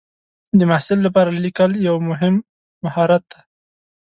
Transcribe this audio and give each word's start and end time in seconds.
د 0.59 0.61
محصل 0.69 0.99
لپاره 1.07 1.29
لیکل 1.45 1.71
یو 1.87 1.95
مهم 2.09 2.35
مهارت 2.85 3.23
دی. 3.31 3.39